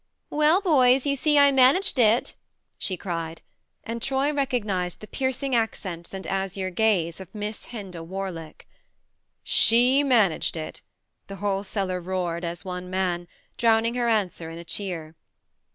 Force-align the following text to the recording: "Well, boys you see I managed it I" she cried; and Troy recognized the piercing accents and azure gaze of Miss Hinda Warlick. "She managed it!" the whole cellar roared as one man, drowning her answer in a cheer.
"Well, 0.31 0.61
boys 0.61 1.05
you 1.05 1.15
see 1.15 1.37
I 1.37 1.51
managed 1.51 1.99
it 1.99 2.33
I" 2.35 2.39
she 2.79 2.97
cried; 2.97 3.43
and 3.83 4.01
Troy 4.01 4.33
recognized 4.33 4.99
the 4.99 5.05
piercing 5.05 5.53
accents 5.53 6.11
and 6.11 6.25
azure 6.25 6.71
gaze 6.71 7.19
of 7.19 7.27
Miss 7.35 7.65
Hinda 7.65 7.99
Warlick. 8.01 8.67
"She 9.43 10.03
managed 10.03 10.57
it!" 10.57 10.81
the 11.27 11.35
whole 11.35 11.63
cellar 11.63 12.01
roared 12.01 12.43
as 12.43 12.65
one 12.65 12.89
man, 12.89 13.27
drowning 13.57 13.93
her 13.93 14.09
answer 14.09 14.49
in 14.49 14.57
a 14.57 14.65
cheer. 14.65 15.13